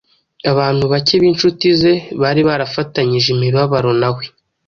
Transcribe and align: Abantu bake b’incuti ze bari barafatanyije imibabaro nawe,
Abantu 0.51 0.83
bake 0.91 1.15
b’incuti 1.21 1.67
ze 1.81 1.93
bari 2.21 2.41
barafatanyije 2.49 3.27
imibabaro 3.35 3.91
nawe, 4.01 4.23